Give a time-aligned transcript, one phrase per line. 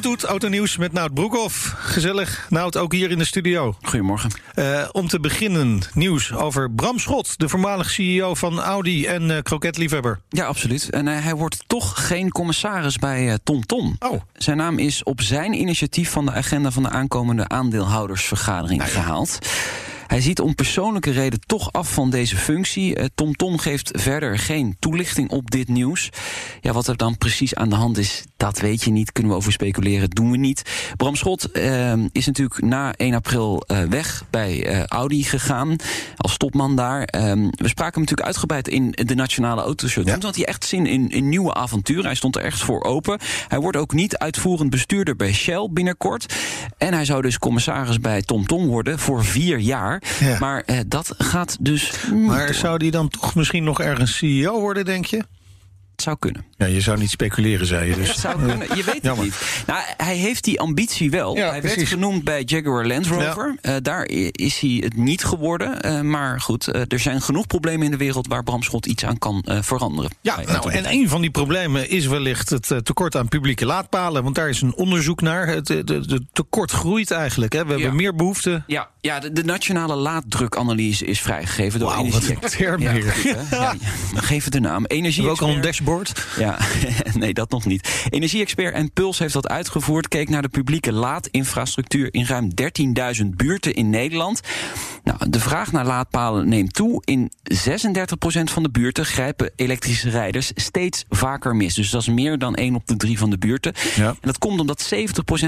[0.00, 1.74] Toet toet, autonieuws met Nout Broekhoff.
[1.76, 3.74] Gezellig, Nout, ook hier in de studio.
[3.82, 4.30] Goedemorgen.
[4.54, 7.38] Uh, om te beginnen, nieuws over Bram Schot...
[7.38, 10.20] de voormalig CEO van Audi en uh, kroketliefhebber.
[10.28, 10.90] Ja, absoluut.
[10.90, 13.96] En uh, hij wordt toch geen commissaris bij TomTom.
[13.98, 14.10] Tom.
[14.10, 14.20] Oh.
[14.32, 16.10] Zijn naam is op zijn initiatief...
[16.10, 19.00] van de agenda van de aankomende aandeelhoudersvergadering nou ja.
[19.00, 19.38] gehaald.
[20.10, 22.94] Hij ziet om persoonlijke reden toch af van deze functie.
[22.94, 26.10] TomTom uh, Tom geeft verder geen toelichting op dit nieuws.
[26.60, 29.12] Ja, wat er dan precies aan de hand is, dat weet je niet.
[29.12, 30.62] Kunnen we over speculeren, doen we niet.
[30.96, 35.76] Bram Schot uh, is natuurlijk na 1 april uh, weg bij uh, Audi gegaan.
[36.16, 37.00] Als topman daar.
[37.00, 40.06] Um, we spraken hem natuurlijk uitgebreid in de Nationale Autoshow.
[40.06, 40.12] Ja.
[40.12, 42.04] Toen had hij echt zin in, in nieuwe avonturen.
[42.04, 43.18] Hij stond er echt voor open.
[43.48, 46.34] Hij wordt ook niet uitvoerend bestuurder bij Shell binnenkort.
[46.78, 49.99] En hij zou dus commissaris bij TomTom Tom worden voor vier jaar.
[50.20, 50.36] Ja.
[50.38, 51.92] Maar uh, dat gaat dus.
[52.26, 55.24] Maar zou die dan toch misschien nog ergens CEO worden, denk je?
[56.00, 56.44] Het zou kunnen.
[56.56, 58.08] Ja, je zou niet speculeren, zei je dus.
[58.08, 58.76] Het zou kunnen.
[58.76, 59.64] Je weet het niet.
[59.66, 61.36] Nou, hij heeft die ambitie wel.
[61.36, 61.76] Ja, hij precies.
[61.76, 63.58] werd genoemd bij Jaguar Land Rover.
[63.62, 63.74] Ja.
[63.74, 65.86] Uh, daar is hij het niet geworden.
[65.86, 69.04] Uh, maar goed, uh, er zijn genoeg problemen in de wereld waar Bram Schot iets
[69.04, 70.10] aan kan veranderen.
[70.20, 74.22] Ja, nou, en een van die problemen is wellicht het tekort aan publieke laadpalen.
[74.22, 75.46] Want daar is een onderzoek naar.
[75.46, 77.52] Het de, de tekort groeit eigenlijk.
[77.52, 77.64] Hè.
[77.64, 78.62] We hebben meer behoefte.
[78.66, 82.34] Ja, ja de, de nationale laaddrukanalyse is vrijgegeven door wow, Energie.
[82.34, 83.74] Wat een term ja, goed, ja,
[84.14, 84.84] geef het de naam.
[84.84, 85.28] Energie.
[85.28, 85.89] ook al een dashboard.
[86.38, 86.58] Ja,
[87.18, 88.06] nee, dat nog niet.
[88.10, 90.08] Energie-expert en Puls heeft dat uitgevoerd.
[90.08, 92.50] Keek naar de publieke laadinfrastructuur in ruim
[93.20, 94.40] 13.000 buurten in Nederland.
[95.04, 97.02] Nou, de vraag naar laadpalen neemt toe.
[97.04, 97.58] In 36%
[98.44, 101.74] van de buurten grijpen elektrische rijders steeds vaker mis.
[101.74, 103.72] Dus dat is meer dan 1 op de 3 van de buurten.
[103.96, 104.08] Ja.
[104.08, 104.96] En dat komt omdat 70%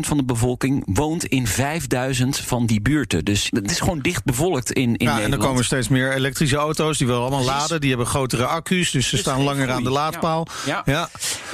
[0.00, 3.24] van de bevolking woont in 5000 van die buurten.
[3.24, 5.24] Dus het is gewoon dicht bevolkt in, in ja, Nederland.
[5.24, 7.60] En er komen steeds meer elektrische auto's die wel allemaal Precies.
[7.60, 7.80] laden.
[7.80, 9.76] Die hebben grotere accu's, dus ze Dus staan langer groei.
[9.76, 10.29] aan de laadpaal.
[10.29, 10.29] Ja.
[10.66, 11.08] Ja.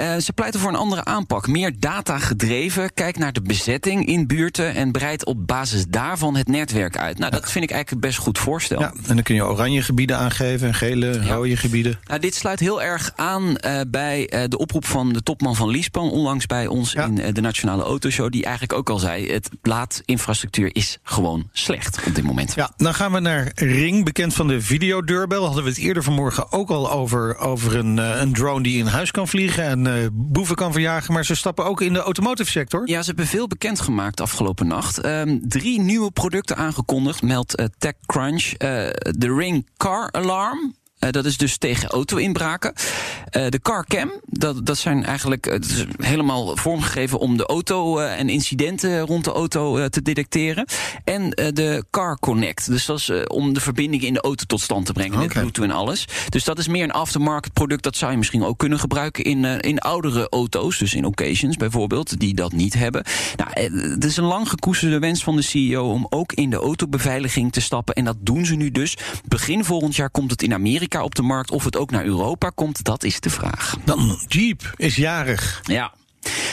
[0.00, 1.46] Uh, ze pleiten voor een andere aanpak.
[1.46, 2.94] Meer data gedreven.
[2.94, 4.74] Kijk naar de bezetting in buurten.
[4.74, 7.18] En breidt op basis daarvan het netwerk uit.
[7.18, 8.80] Nou, dat vind ik eigenlijk best goed voorstel.
[8.80, 11.98] Ja, en dan kun je oranje gebieden aangeven en gele, rode gebieden.
[12.06, 15.68] Nou, dit sluit heel erg aan uh, bij uh, de oproep van de topman van
[15.68, 16.10] Liespan.
[16.10, 17.04] Onlangs bij ons Ja.
[17.04, 18.30] in uh, de Nationale Autoshow.
[18.30, 22.54] Die eigenlijk ook al zei: het laadinfrastructuur is gewoon slecht op dit moment.
[22.54, 25.44] Ja, dan gaan we naar Ring, bekend van de videodeurbel.
[25.44, 28.86] Hadden we het eerder vanmorgen ook al over, over een, eh, een drone die in
[28.86, 31.12] huis kan vliegen en eh, boeven kan verjagen.
[31.12, 32.88] Maar ze stappen ook in de automotive sector.
[32.88, 35.04] Ja, ze hebben veel bekendgemaakt afgelopen nacht.
[35.04, 38.44] Um, drie nieuwe producten aangekondigd, meldt uh, TechCrunch.
[38.44, 38.58] Uh,
[39.18, 40.74] de Ring Car Alarm.
[41.00, 42.72] Uh, dat is dus tegen auto-inbraken.
[43.36, 48.28] Uh, de CarCam, dat, dat zijn eigenlijk is helemaal vormgegeven om de auto uh, en
[48.28, 50.66] incidenten rond de auto te detecteren.
[51.04, 54.86] En de Car Connect, dus dat is om de verbinding in de auto tot stand
[54.86, 55.18] te brengen.
[55.18, 55.40] Met Oké.
[55.40, 56.04] Bluetooth en alles.
[56.28, 57.82] Dus dat is meer een aftermarket product.
[57.82, 60.78] Dat zou je misschien ook kunnen gebruiken in, in oudere auto's.
[60.78, 63.04] Dus in occasions bijvoorbeeld, die dat niet hebben.
[63.36, 63.50] Nou,
[63.92, 67.60] het is een lang gekoesterde wens van de CEO om ook in de autobeveiliging te
[67.60, 67.94] stappen.
[67.94, 68.96] En dat doen ze nu dus.
[69.24, 71.50] Begin volgend jaar komt het in Amerika op de markt.
[71.50, 73.76] Of het ook naar Europa komt, dat is de vraag.
[73.84, 75.60] Dan Jeep is jarig.
[75.62, 75.92] Ja.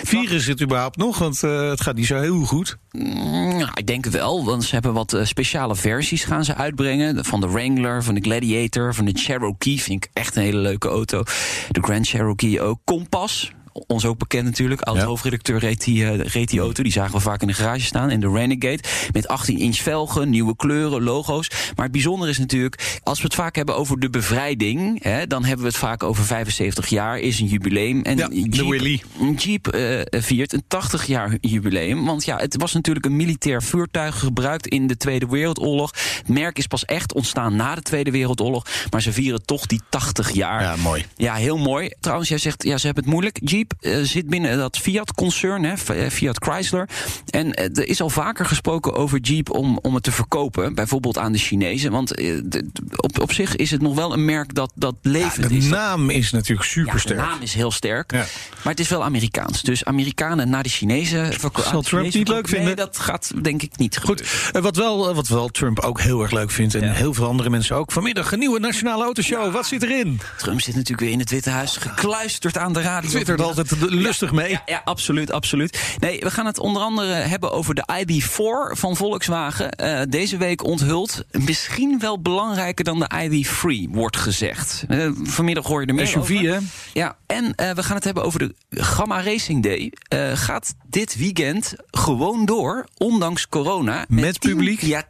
[0.03, 1.17] Vieren het überhaupt nog?
[1.17, 2.77] Want uh, het gaat niet zo heel goed.
[2.91, 7.25] Mm, ik denk het wel, want ze hebben wat uh, speciale versies gaan ze uitbrengen.
[7.25, 9.81] Van de Wrangler, van de Gladiator, van de Cherokee.
[9.81, 11.23] Vind ik echt een hele leuke auto.
[11.69, 12.79] De Grand Cherokee ook.
[12.83, 13.51] Compass,
[13.87, 14.81] ons ook bekend natuurlijk.
[14.81, 16.83] Oud-hoofdredacteur reed, die, uh, reed die auto.
[16.83, 18.09] Die zagen we vaak in de garage staan.
[18.09, 18.79] En de Renegade.
[19.11, 21.49] Met 18 inch velgen, nieuwe kleuren, logo's.
[21.49, 22.99] Maar het bijzondere is natuurlijk...
[23.03, 25.03] als we het vaak hebben over de bevrijding...
[25.03, 27.19] Hè, dan hebben we het vaak over 75 jaar.
[27.19, 28.01] Is een jubileum.
[28.01, 29.01] En Ja, de Jeep, Willy.
[29.35, 32.05] Jeep uh, viert een 80 jaar jubileum.
[32.05, 35.91] Want ja, het was natuurlijk een militair voertuig gebruikt in de Tweede Wereldoorlog.
[36.17, 38.65] Het merk is pas echt ontstaan na de Tweede Wereldoorlog.
[38.89, 40.61] Maar ze vieren toch die 80 jaar.
[40.61, 41.05] Ja, mooi.
[41.15, 41.89] Ja, heel mooi.
[41.99, 43.39] Trouwens, jij zegt, ja, ze hebben het moeilijk.
[43.43, 45.77] Jeep uh, zit binnen dat Fiat-concern, hè,
[46.11, 46.89] Fiat Chrysler.
[47.29, 50.75] En uh, er is al vaker gesproken over Jeep om, om het te verkopen.
[50.75, 51.91] Bijvoorbeeld aan de Chinezen.
[51.91, 55.57] Want de, op, op zich is het nog wel een merk dat, dat levend ja,
[55.57, 55.63] is.
[55.63, 57.19] de naam is natuurlijk super sterk.
[57.19, 58.11] Ja, de naam is heel sterk.
[58.11, 58.25] Ja.
[58.63, 59.61] Maar het is wel Amerikaans.
[59.61, 61.33] Dus Amerikanen naar de Chinezen...
[61.71, 62.67] Zal Trump niet leuk vinden?
[62.67, 64.25] Nee, dat gaat denk ik niet gebeuren.
[64.25, 66.75] Goed, wat wel, wat wel Trump ook heel erg leuk vindt...
[66.75, 67.91] en heel veel andere mensen ook.
[67.91, 69.53] Vanmiddag een nieuwe Nationale Autoshow.
[69.53, 70.19] Wat zit erin?
[70.37, 71.77] Trump zit natuurlijk weer in het Witte Huis...
[71.77, 73.09] gekluisterd aan de radio.
[73.09, 74.49] Twittert al altijd lustig mee.
[74.49, 75.95] Ja, ja, absoluut, absoluut.
[75.99, 79.69] Nee, we gaan het onder andere hebben over de ID4 van Volkswagen.
[79.83, 81.23] Uh, deze week onthuld.
[81.31, 84.85] Misschien wel belangrijker dan de ID3, wordt gezegd.
[84.89, 86.53] Uh, vanmiddag hoor je er meer SUV, over.
[86.53, 86.57] hè?
[86.93, 89.91] Ja, en uh, we gaan het hebben over de Gamma Racing Day.
[90.35, 94.05] gaat dit weekend gewoon door, ondanks corona.
[94.07, 94.81] Met, met publiek?
[94.81, 95.03] Ja,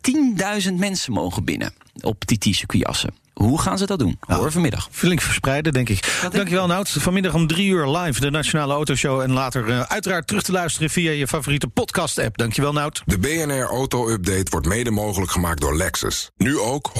[0.67, 3.24] 10.000 mensen mogen binnen op TT-circuitassen.
[3.35, 4.17] Hoe gaan ze dat doen?
[4.27, 4.87] Nou, Hoor vanmiddag.
[4.91, 6.19] Flink verspreiden, denk ik.
[6.21, 6.89] Dat Dankjewel, Nout.
[6.89, 9.21] Vanmiddag om drie uur live de Nationale Autoshow.
[9.21, 12.37] En later uh, uiteraard terug te luisteren via je favoriete podcast-app.
[12.37, 13.01] Dankjewel, Nout.
[13.05, 16.29] De BNR Auto-update wordt mede mogelijk gemaakt door Lexus.
[16.37, 16.91] Nu ook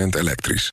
[0.00, 0.72] 100% elektrisch.